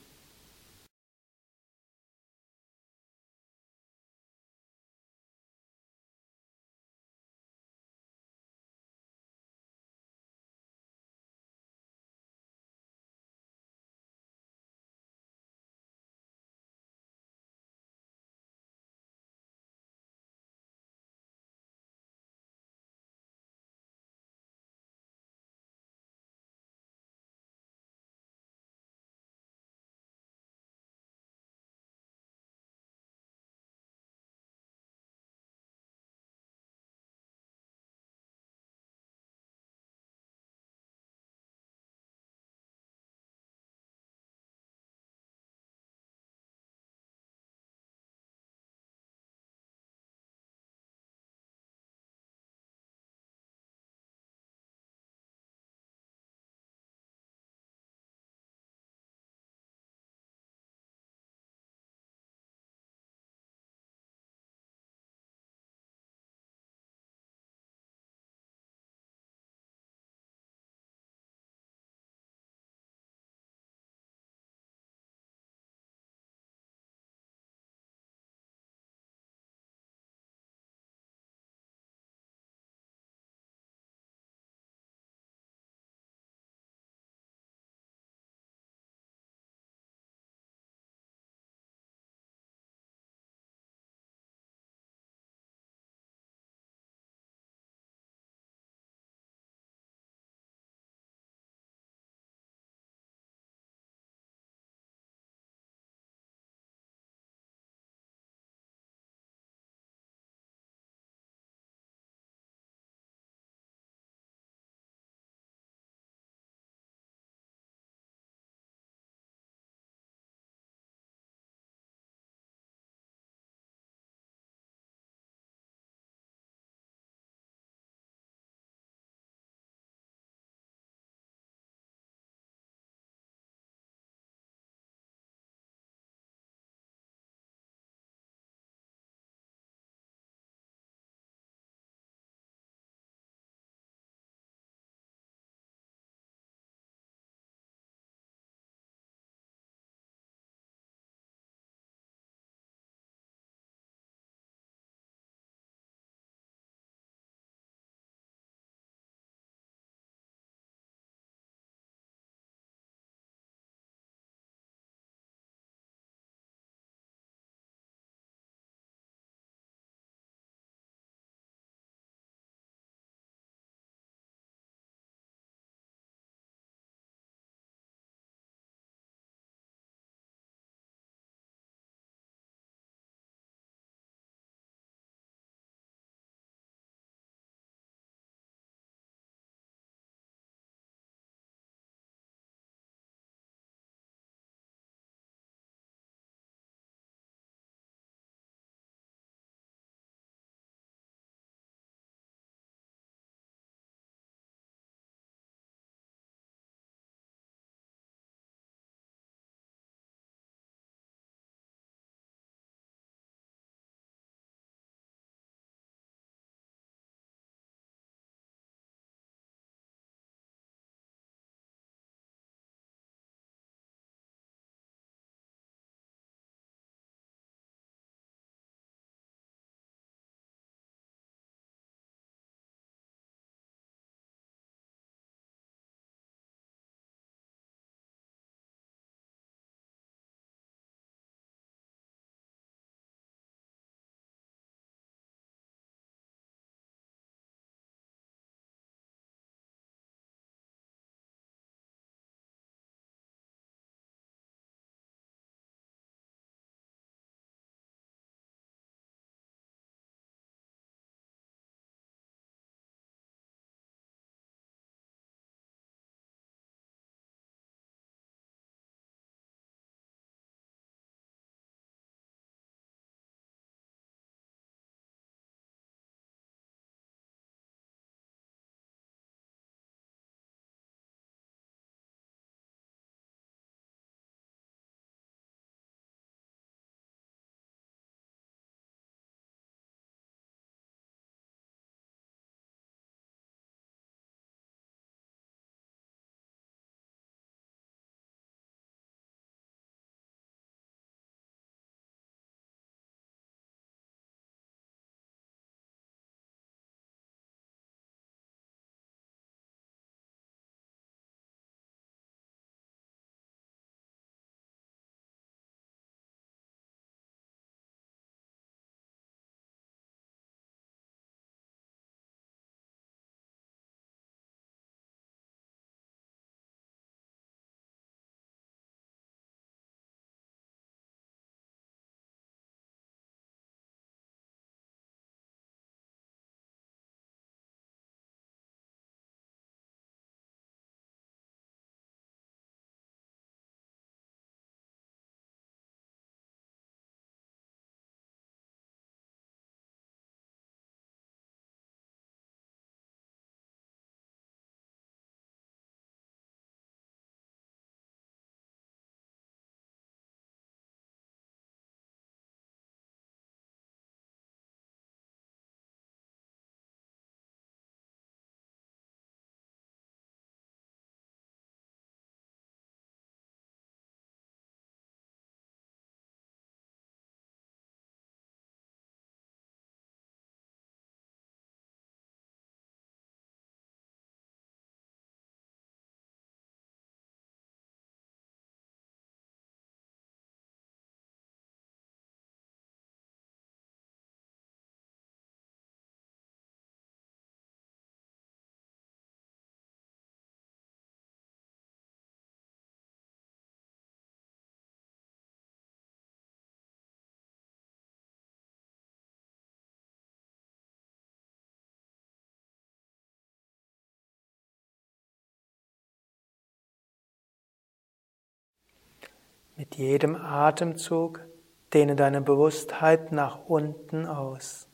Mit 419.77 419.95
jedem 419.95 420.35
Atemzug 420.35 421.45
dehne 421.93 422.15
deine 422.15 422.41
Bewusstheit 422.41 423.31
nach 423.31 423.67
unten 423.67 424.25
aus. 424.25 424.87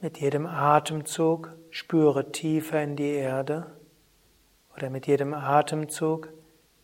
Mit 0.00 0.18
jedem 0.18 0.46
Atemzug 0.46 1.52
spüre 1.70 2.32
tiefer 2.32 2.82
in 2.82 2.96
die 2.96 3.12
Erde 3.12 3.70
oder 4.74 4.90
mit 4.90 5.06
jedem 5.06 5.32
Atemzug 5.32 6.32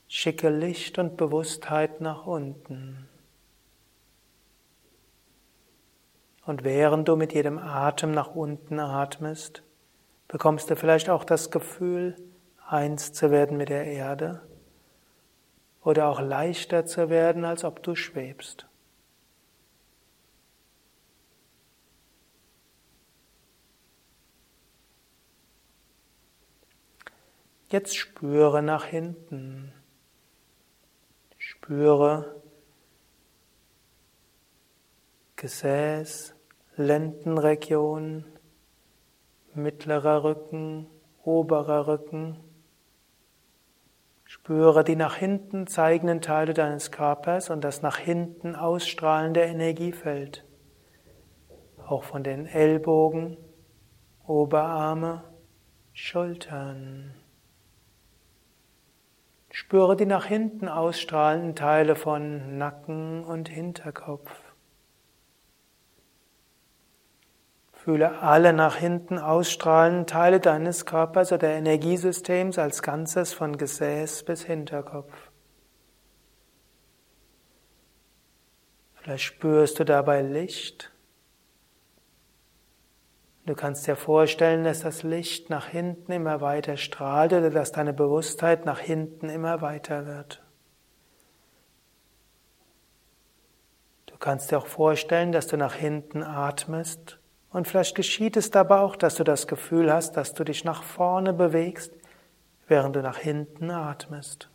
schicke 0.06 0.48
Licht 0.48 1.00
und 1.00 1.16
Bewusstheit 1.16 2.00
nach 2.00 2.26
unten. 2.26 3.08
Und 6.46 6.62
während 6.62 7.08
du 7.08 7.16
mit 7.16 7.32
jedem 7.32 7.58
Atem 7.58 8.12
nach 8.12 8.36
unten 8.36 8.78
atmest, 8.78 9.64
bekommst 10.28 10.70
du 10.70 10.76
vielleicht 10.76 11.10
auch 11.10 11.24
das 11.24 11.50
Gefühl, 11.50 12.16
eins 12.66 13.12
zu 13.12 13.30
werden 13.30 13.56
mit 13.56 13.68
der 13.68 13.84
Erde 13.84 14.46
oder 15.82 16.08
auch 16.08 16.20
leichter 16.20 16.86
zu 16.86 17.10
werden, 17.10 17.44
als 17.44 17.64
ob 17.64 17.82
du 17.82 17.94
schwebst. 17.94 18.66
Jetzt 27.68 27.96
spüre 27.96 28.62
nach 28.62 28.84
hinten. 28.84 29.72
Spüre 31.38 32.42
Gesäß, 35.36 36.34
Lendenregion, 36.76 38.26
mittlerer 39.54 40.22
Rücken, 40.22 40.86
oberer 41.24 41.86
Rücken. 41.86 42.51
Spüre 44.34 44.82
die 44.82 44.96
nach 44.96 45.16
hinten 45.16 45.66
zeigenden 45.66 46.22
Teile 46.22 46.54
deines 46.54 46.90
Körpers 46.90 47.50
und 47.50 47.62
das 47.62 47.82
nach 47.82 47.98
hinten 47.98 48.56
ausstrahlende 48.56 49.42
Energiefeld. 49.42 50.46
Auch 51.86 52.02
von 52.02 52.24
den 52.24 52.46
Ellbogen, 52.46 53.36
Oberarme, 54.26 55.22
Schultern. 55.92 57.14
Spüre 59.50 59.96
die 59.96 60.06
nach 60.06 60.24
hinten 60.24 60.66
ausstrahlenden 60.66 61.54
Teile 61.54 61.94
von 61.94 62.56
Nacken 62.56 63.24
und 63.24 63.50
Hinterkopf. 63.50 64.30
Fühle 67.84 68.20
alle 68.20 68.52
nach 68.52 68.76
hinten 68.76 69.18
ausstrahlenden 69.18 70.06
Teile 70.06 70.38
deines 70.38 70.86
Körpers 70.86 71.32
oder 71.32 71.48
Energiesystems 71.48 72.56
als 72.56 72.80
Ganzes 72.80 73.32
von 73.32 73.56
Gesäß 73.56 74.22
bis 74.22 74.44
Hinterkopf. 74.44 75.12
Vielleicht 78.94 79.24
spürst 79.24 79.80
du 79.80 79.84
dabei 79.84 80.22
Licht. 80.22 80.92
Du 83.46 83.56
kannst 83.56 83.84
dir 83.88 83.96
vorstellen, 83.96 84.62
dass 84.62 84.82
das 84.82 85.02
Licht 85.02 85.50
nach 85.50 85.66
hinten 85.66 86.12
immer 86.12 86.40
weiter 86.40 86.76
strahlt 86.76 87.32
oder 87.32 87.50
dass 87.50 87.72
deine 87.72 87.92
Bewusstheit 87.92 88.64
nach 88.64 88.78
hinten 88.78 89.28
immer 89.28 89.60
weiter 89.60 90.06
wird. 90.06 90.40
Du 94.06 94.16
kannst 94.18 94.52
dir 94.52 94.58
auch 94.58 94.66
vorstellen, 94.66 95.32
dass 95.32 95.48
du 95.48 95.56
nach 95.56 95.74
hinten 95.74 96.22
atmest 96.22 97.18
und 97.52 97.68
vielleicht 97.68 97.94
geschieht 97.94 98.36
es 98.36 98.50
dabei 98.50 98.78
auch, 98.78 98.96
dass 98.96 99.16
du 99.16 99.24
das 99.24 99.46
Gefühl 99.46 99.92
hast, 99.92 100.16
dass 100.16 100.34
du 100.34 100.44
dich 100.44 100.64
nach 100.64 100.82
vorne 100.82 101.32
bewegst, 101.32 101.92
während 102.66 102.96
du 102.96 103.02
nach 103.02 103.18
hinten 103.18 103.70
atmest. 103.70 104.48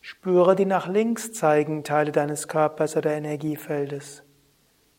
Spüre 0.00 0.54
die 0.54 0.66
nach 0.66 0.88
links 0.88 1.32
zeigenden 1.32 1.84
Teile 1.84 2.12
deines 2.12 2.46
Körpers 2.46 2.96
oder 2.96 3.12
Energiefeldes. 3.12 4.22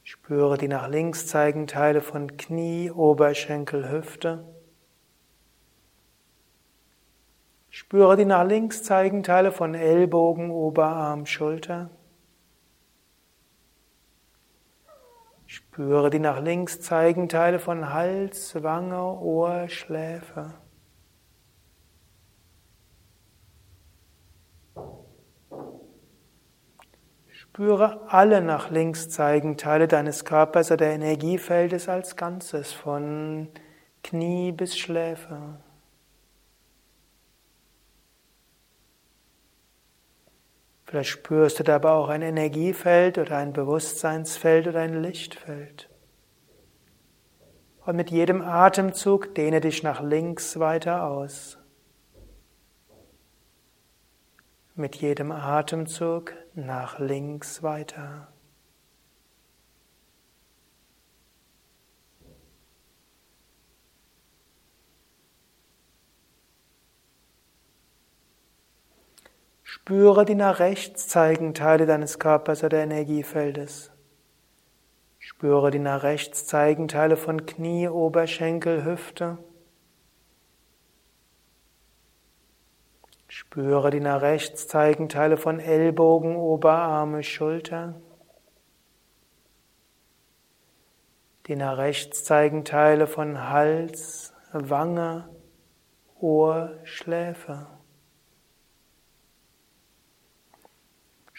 Spüre 0.04 0.58
die 0.58 0.68
nach 0.68 0.90
links 0.90 1.28
zeigenden 1.28 1.68
Teile 1.68 2.02
von 2.02 2.36
Knie, 2.36 2.92
Oberschenkel, 2.92 3.90
Hüfte. 3.90 4.44
Spüre 7.76 8.16
die 8.16 8.26
nach 8.26 8.46
links 8.46 8.84
zeigenden 8.84 9.24
Teile 9.24 9.52
von 9.52 9.74
Ellbogen, 9.74 10.52
Oberarm, 10.52 11.26
Schulter. 11.26 11.90
Spüre 15.48 16.12
die 16.12 16.20
nach 16.20 16.40
links 16.40 16.82
zeigenden 16.82 17.30
Teile 17.30 17.58
von 17.58 17.92
Hals, 17.92 18.62
Wange, 18.62 19.20
Ohr, 19.20 19.70
Schläfe. 19.70 20.54
Spüre 27.32 28.04
alle 28.08 28.42
nach 28.42 28.70
links 28.70 29.10
zeigenden 29.10 29.58
Teile 29.58 29.88
deines 29.88 30.26
Körpers 30.26 30.70
oder 30.70 30.86
Energiefeldes 30.92 31.90
als 31.90 32.16
Ganzes, 32.18 32.72
von 32.72 33.50
Knie 34.04 34.52
bis 34.52 34.78
Schläfe. 34.78 35.58
Vielleicht 40.93 41.10
spürst 41.10 41.58
du 41.58 41.63
dabei 41.63 41.89
auch 41.89 42.08
ein 42.08 42.21
Energiefeld 42.21 43.17
oder 43.17 43.38
ein 43.38 43.51
Bewusstseinsfeld 43.51 44.67
oder 44.67 44.82
ein 44.82 45.01
Lichtfeld. 45.01 45.89
Und 47.84 47.95
mit 47.95 48.12
jedem 48.12 48.43
Atemzug 48.43 49.34
dehne 49.34 49.60
dich 49.60 49.82
nach 49.82 50.03
links 50.03 50.60
weiter 50.60 51.08
aus. 51.08 51.58
Mit 54.75 54.97
jedem 54.97 55.32
Atemzug 55.32 56.36
nach 56.53 56.99
links 56.99 57.63
weiter. 57.63 58.32
Spüre 69.86 70.24
die 70.24 70.36
nach 70.36 70.60
rechts 70.60 71.10
zeigenden 71.10 71.54
Teile 71.54 71.86
deines 71.86 72.17
Körpers 72.17 72.63
oder 72.63 72.82
Energiefeldes. 72.82 73.91
Spüre 75.19 75.72
die 75.72 75.80
nach 75.80 76.04
rechts 76.04 76.46
zeigenden 76.46 76.88
Teile 76.88 77.17
von 77.17 77.46
Knie, 77.46 77.89
Oberschenkel, 77.89 78.86
Hüfte. 78.86 79.39
Spüre 83.28 83.89
die 83.89 84.00
nach 84.00 84.22
rechts 84.22 84.69
zeigenden 84.69 85.10
Teile 85.10 85.36
von 85.36 85.60
Ellbogen, 85.60 86.38
Oberarme, 86.38 87.22
Schulter. 87.22 88.00
Die 91.48 91.58
nach 91.58 91.76
rechts 91.76 92.24
zeigenden 92.24 92.63
Teile 92.63 93.06
von 93.06 93.50
Hals, 93.50 94.34
Wange, 94.54 95.28
Ohr, 96.22 96.72
Schläfe. 96.86 97.67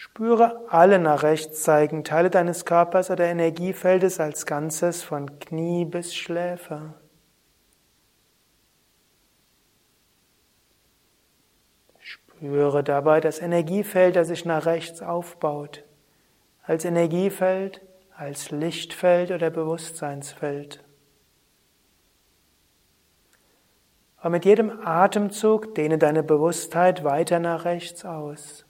Spüre 0.05 0.61
alle 0.69 0.99
nach 0.99 1.23
rechts 1.23 1.63
zeigenden 1.63 2.03
Teile 2.03 2.29
deines 2.29 2.63
Körpers 2.63 3.09
oder 3.09 3.25
Energiefeldes 3.25 4.19
als 4.19 4.45
Ganzes 4.45 5.01
von 5.01 5.39
Knie 5.39 5.83
bis 5.83 6.13
Schläfe. 6.13 6.93
Spüre 11.99 12.83
dabei 12.83 13.19
das 13.19 13.39
Energiefeld, 13.39 14.15
das 14.15 14.27
sich 14.27 14.45
nach 14.45 14.67
rechts 14.67 15.01
aufbaut, 15.01 15.83
als 16.61 16.85
Energiefeld, 16.85 17.81
als 18.15 18.51
Lichtfeld 18.51 19.31
oder 19.31 19.49
Bewusstseinsfeld. 19.49 20.83
Aber 24.17 24.29
mit 24.29 24.45
jedem 24.45 24.85
Atemzug 24.85 25.73
dehne 25.73 25.97
deine 25.97 26.21
Bewusstheit 26.21 27.03
weiter 27.03 27.39
nach 27.39 27.65
rechts 27.65 28.05
aus. 28.05 28.64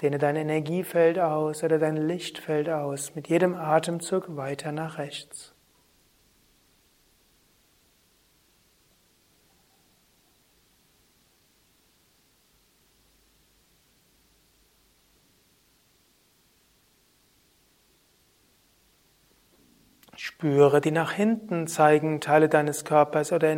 Dehne 0.00 0.18
dein 0.18 0.36
Energiefeld 0.36 1.18
aus 1.18 1.64
oder 1.64 1.78
dein 1.78 1.96
Lichtfeld 1.96 2.68
aus, 2.68 3.14
mit 3.16 3.28
jedem 3.28 3.54
Atemzug 3.56 4.36
weiter 4.36 4.70
nach 4.70 4.98
rechts. 4.98 5.54
Spüre 20.14 20.80
die 20.80 20.90
nach 20.92 21.12
hinten 21.12 21.66
zeigenden 21.66 22.20
Teile 22.20 22.48
deines 22.48 22.84
Körpers 22.84 23.32
oder 23.32 23.48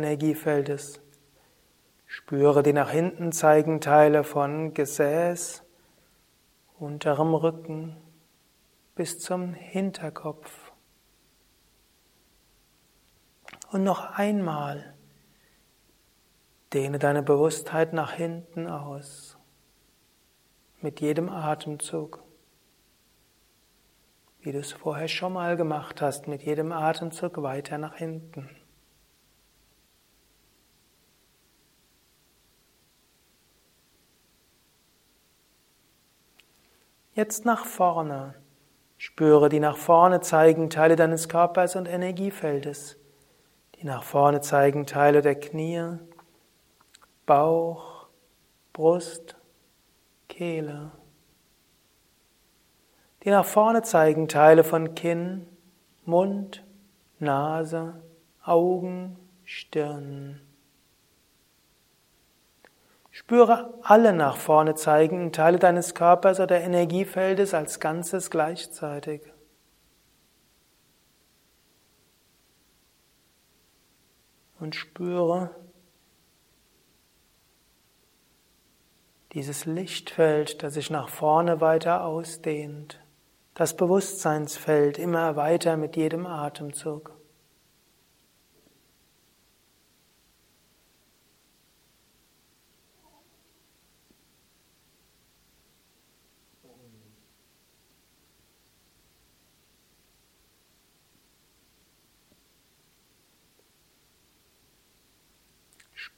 unterem 6.81 7.35
Rücken 7.35 7.95
bis 8.95 9.19
zum 9.19 9.53
Hinterkopf. 9.53 10.71
Und 13.71 13.83
noch 13.83 14.17
einmal 14.17 14.95
dehne 16.73 16.99
deine 16.99 17.21
Bewusstheit 17.21 17.93
nach 17.93 18.13
hinten 18.13 18.67
aus 18.67 19.37
mit 20.81 20.99
jedem 20.99 21.29
Atemzug, 21.29 22.23
wie 24.39 24.51
du 24.51 24.59
es 24.59 24.71
vorher 24.71 25.07
schon 25.07 25.33
mal 25.33 25.55
gemacht 25.55 26.01
hast, 26.01 26.27
mit 26.27 26.41
jedem 26.41 26.71
Atemzug 26.71 27.43
weiter 27.43 27.77
nach 27.77 27.95
hinten. 27.95 28.49
Jetzt 37.13 37.43
nach 37.43 37.65
vorne. 37.65 38.35
Spüre 38.97 39.49
die 39.49 39.59
nach 39.59 39.75
vorne 39.75 40.21
zeigenden 40.21 40.69
Teile 40.69 40.95
deines 40.95 41.27
Körpers 41.27 41.75
und 41.75 41.85
Energiefeldes. 41.85 42.97
Die 43.75 43.85
nach 43.85 44.03
vorne 44.03 44.39
zeigenden 44.39 44.87
Teile 44.87 45.21
der 45.21 45.35
Knie, 45.35 45.97
Bauch, 47.25 48.07
Brust, 48.71 49.35
Kehle. 50.29 50.91
Die 53.23 53.29
nach 53.29 53.45
vorne 53.45 53.81
zeigenden 53.81 54.29
Teile 54.29 54.63
von 54.63 54.95
Kinn, 54.95 55.47
Mund, 56.05 56.63
Nase, 57.19 58.01
Augen, 58.45 59.17
Stirn. 59.43 60.39
Spüre 63.31 63.73
alle 63.83 64.11
nach 64.11 64.35
vorne 64.35 64.75
zeigenden 64.75 65.31
Teile 65.31 65.57
deines 65.57 65.95
Körpers 65.95 66.41
oder 66.41 66.59
Energiefeldes 66.59 67.53
als 67.53 67.79
Ganzes 67.79 68.29
gleichzeitig. 68.29 69.21
Und 74.59 74.75
spüre 74.75 75.49
dieses 79.31 79.63
Lichtfeld, 79.63 80.61
das 80.61 80.73
sich 80.73 80.89
nach 80.89 81.07
vorne 81.07 81.61
weiter 81.61 82.03
ausdehnt, 82.03 82.99
das 83.53 83.77
Bewusstseinsfeld 83.77 84.97
immer 84.97 85.37
weiter 85.37 85.77
mit 85.77 85.95
jedem 85.95 86.25
Atemzug. 86.25 87.20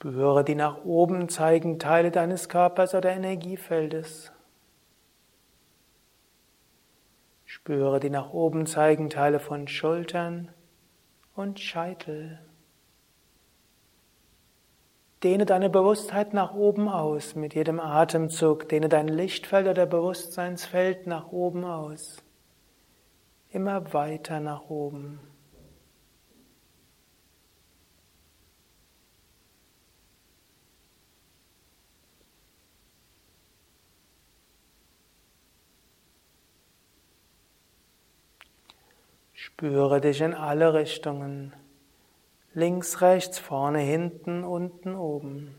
Spüre 0.03 0.43
die 0.43 0.55
nach 0.55 0.83
oben 0.83 1.29
zeigenden 1.29 1.79
Teile 1.79 2.11
deines 2.11 2.49
Körpers 2.49 2.93
oder 2.93 3.11
Energiefeldes. 3.11 4.33
Spüre 7.45 8.01
die 8.01 8.09
nach 8.09 8.33
oben 8.33 8.65
zeigenden 8.65 9.09
Teile 9.09 9.39
von 9.39 9.69
Schultern 9.69 10.51
und 11.35 11.61
Scheitel. 11.61 12.37
Dehne 15.23 15.45
deine 15.45 15.69
Bewusstheit 15.69 16.33
nach 16.33 16.53
oben 16.53 16.89
aus 16.89 17.35
mit 17.35 17.53
jedem 17.53 17.79
Atemzug. 17.79 18.67
Dehne 18.67 18.89
dein 18.89 19.07
Lichtfeld 19.07 19.69
oder 19.69 19.85
Bewusstseinsfeld 19.85 21.07
nach 21.07 21.31
oben 21.31 21.63
aus. 21.63 22.21
Immer 23.51 23.93
weiter 23.93 24.41
nach 24.41 24.69
oben. 24.69 25.21
Spüre 39.53 40.01
dich 40.01 40.19
in 40.19 40.33
alle 40.33 40.73
Richtungen. 40.73 41.53
Links, 42.55 43.01
rechts, 43.01 43.37
vorne, 43.37 43.79
hinten, 43.79 44.43
unten, 44.43 44.95
oben. 44.95 45.55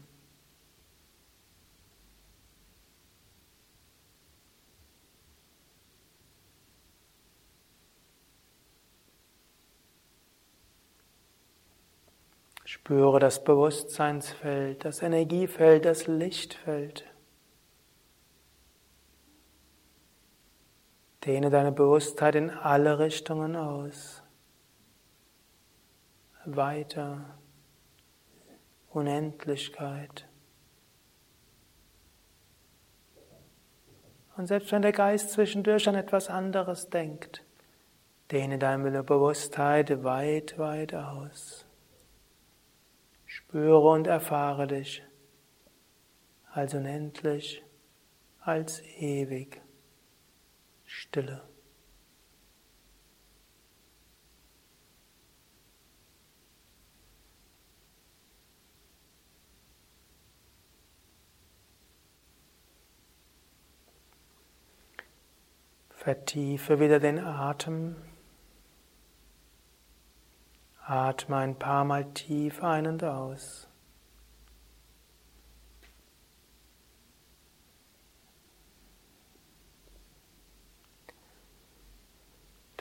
Spüre 12.64 13.20
das 13.20 13.44
Bewusstseinsfeld, 13.44 14.84
das 14.84 15.02
Energiefeld, 15.02 15.84
das 15.84 16.08
Lichtfeld. 16.08 17.13
Dehne 21.24 21.50
deine 21.50 21.72
Bewusstheit 21.72 22.34
in 22.34 22.50
alle 22.50 22.98
Richtungen 22.98 23.56
aus. 23.56 24.22
Weiter. 26.44 27.38
Unendlichkeit. 28.90 30.26
Und 34.36 34.46
selbst 34.46 34.72
wenn 34.72 34.82
der 34.82 34.92
Geist 34.92 35.30
zwischendurch 35.30 35.88
an 35.88 35.94
etwas 35.94 36.28
anderes 36.28 36.90
denkt, 36.90 37.44
dehne 38.30 38.58
deine 38.58 39.02
Bewusstheit 39.02 40.02
weit, 40.02 40.58
weit 40.58 40.94
aus. 40.94 41.66
Spüre 43.26 43.88
und 43.88 44.06
erfahre 44.06 44.66
dich 44.66 45.02
als 46.52 46.74
unendlich, 46.74 47.64
als 48.40 48.80
ewig. 48.98 49.63
Stille. 50.96 51.42
Vertiefe 65.90 66.78
wieder 66.78 67.00
den 67.00 67.18
Atem. 67.18 67.96
Atme 70.80 71.38
ein 71.38 71.58
paar 71.58 71.84
Mal 71.84 72.04
tief 72.14 72.62
ein 72.62 72.86
und 72.86 73.02
aus. 73.02 73.68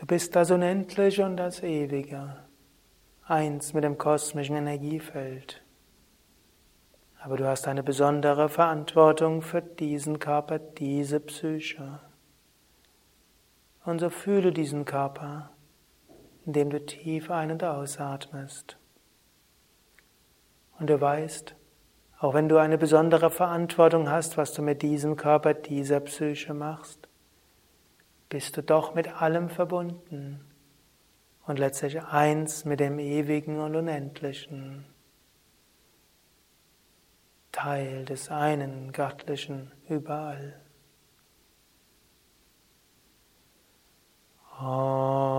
Du 0.04 0.08
bist 0.08 0.36
das 0.36 0.52
Unendliche 0.52 1.26
und 1.26 1.38
das 1.38 1.64
Ewige, 1.64 2.36
eins 3.26 3.74
mit 3.74 3.86
dem 3.86 3.98
kosmischen 3.98 4.58
Energiefeld. 4.58 5.64
Aber 7.22 7.38
du 7.38 7.48
hast 7.48 7.70
eine 7.70 7.84
besondere 7.84 8.50
Verantwortung 8.50 9.42
für 9.42 9.62
diesen 9.62 10.20
Körper, 10.20 10.60
diese 10.60 11.22
Psyche. 11.22 12.02
Und 13.86 14.00
so 14.00 14.10
fühle 14.10 14.52
diesen 14.52 14.84
Körper, 14.84 15.52
indem 16.46 16.70
du 16.70 16.86
tief 16.86 17.32
ein- 17.32 17.52
und 17.52 17.64
ausatmest. 17.64 18.78
Und 20.80 20.90
du 20.90 21.00
weißt, 21.00 21.56
auch 22.20 22.34
wenn 22.34 22.50
du 22.50 22.58
eine 22.58 22.78
besondere 22.78 23.30
Verantwortung 23.30 24.10
hast, 24.10 24.36
was 24.36 24.52
du 24.52 24.64
mit 24.64 24.82
diesem 24.82 25.16
Körper, 25.16 25.54
dieser 25.54 26.02
Psyche 26.02 26.54
machst, 26.54 27.03
bist 28.34 28.58
du 28.58 28.64
doch 28.64 28.96
mit 28.96 29.22
allem 29.22 29.48
verbunden 29.48 30.44
und 31.46 31.60
letztlich 31.60 32.02
eins 32.02 32.66
mit 32.66 32.80
dem 32.80 32.98
Ewigen 32.98 33.60
und 33.60 33.76
Unendlichen, 33.76 34.86
Teil 37.52 38.06
des 38.06 38.32
einen 38.32 38.92
Göttlichen 38.92 39.72
überall. 39.88 40.60
Oh. 44.60 45.33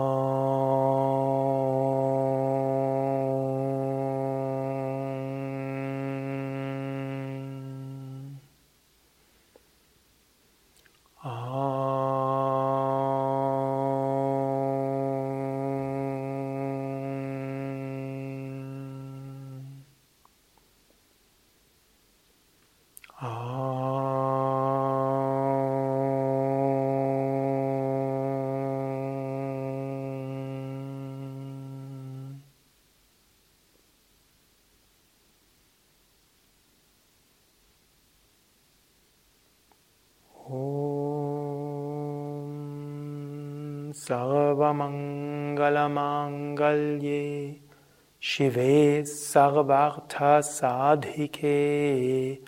Shive 48.24 49.04
Sarvartha 49.04 50.40
Sadhike 50.40 52.40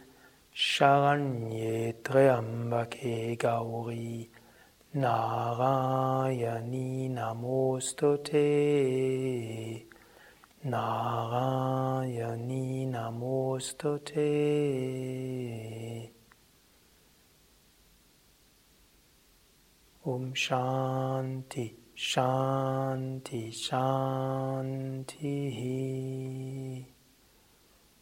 Sharanye 0.54 1.92
Triambake 2.02 3.36
Gauri 3.38 4.30
Narayani 4.96 7.10
Namostute 7.10 8.42
Narayani 10.64 12.86
Namostute 12.90 14.30
Om 20.06 20.32
Shanti 20.32 21.85
Shanti, 21.96 23.48
Shanti. 23.50 25.24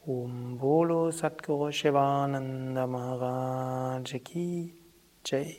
Om 0.09 0.59
Bolo 0.59 1.12
Satguru 1.12 1.70
Shivananda 1.70 2.88
Maharaj 2.88 4.16
Ki 4.24 4.74
Jai. 5.22 5.59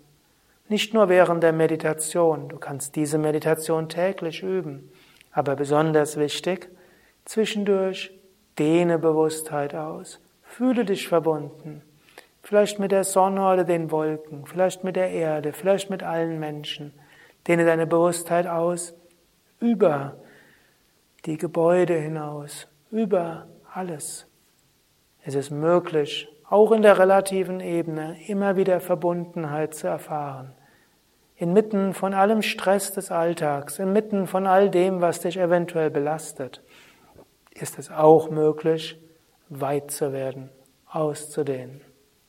Nicht 0.68 0.94
nur 0.94 1.08
während 1.08 1.44
der 1.44 1.52
Meditation, 1.52 2.48
du 2.48 2.58
kannst 2.58 2.96
diese 2.96 3.18
Meditation 3.18 3.88
täglich 3.88 4.42
üben, 4.42 4.90
aber 5.30 5.54
besonders 5.54 6.16
wichtig, 6.16 6.70
zwischendurch 7.24 8.18
dehne 8.58 8.98
Bewusstheit 8.98 9.76
aus, 9.76 10.18
fühle 10.42 10.84
dich 10.84 11.06
verbunden 11.06 11.82
vielleicht 12.42 12.78
mit 12.78 12.92
der 12.92 13.04
Sonne 13.04 13.40
oder 13.46 13.64
den 13.64 13.90
Wolken, 13.90 14.46
vielleicht 14.46 14.84
mit 14.84 14.96
der 14.96 15.10
Erde, 15.10 15.52
vielleicht 15.52 15.90
mit 15.90 16.02
allen 16.02 16.38
Menschen. 16.38 16.92
Dehne 17.46 17.64
deine 17.64 17.86
Bewusstheit 17.86 18.46
aus 18.46 18.94
über 19.60 20.16
die 21.24 21.38
Gebäude 21.38 21.94
hinaus, 21.94 22.66
über 22.90 23.46
alles. 23.72 24.26
Es 25.24 25.34
ist 25.34 25.50
möglich, 25.50 26.28
auch 26.48 26.72
in 26.72 26.82
der 26.82 26.98
relativen 26.98 27.60
Ebene 27.60 28.16
immer 28.26 28.56
wieder 28.56 28.80
Verbundenheit 28.80 29.74
zu 29.74 29.86
erfahren. 29.86 30.52
Inmitten 31.36 31.94
von 31.94 32.12
allem 32.12 32.42
Stress 32.42 32.92
des 32.92 33.10
Alltags, 33.10 33.78
inmitten 33.78 34.26
von 34.26 34.46
all 34.46 34.68
dem, 34.68 35.00
was 35.00 35.20
dich 35.20 35.38
eventuell 35.38 35.90
belastet, 35.90 36.62
ist 37.50 37.78
es 37.78 37.90
auch 37.90 38.30
möglich, 38.30 39.00
weit 39.48 39.90
zu 39.90 40.12
werden, 40.12 40.50
auszudehnen. 40.86 41.80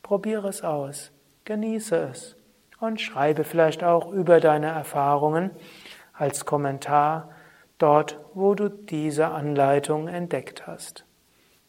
Probiere 0.04 0.50
es 0.50 0.62
aus, 0.62 1.12
genieße 1.46 1.96
es 1.96 2.36
und 2.80 3.02
schreibe 3.02 3.46
vielleicht 3.46 3.84
auch 3.84 4.12
über 4.12 4.40
deine 4.40 4.68
Erfahrungen 4.68 5.52
als 6.12 6.46
Kommentar 6.46 7.30
dort, 7.78 8.20
wo 8.34 8.54
du 8.54 8.70
diese 8.70 9.30
Anleitung 9.30 10.08
entdeckt 10.08 10.68
hast. 10.68 11.06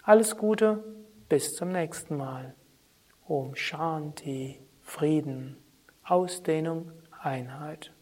Alles 0.02 0.36
Gute, 0.36 0.84
bis 1.28 1.54
zum 1.54 1.70
nächsten 1.70 2.16
Mal. 2.16 2.54
Om 3.26 3.54
Shanti, 3.54 4.60
Frieden, 4.82 5.56
Ausdehnung, 6.04 6.92
Einheit. 7.22 7.93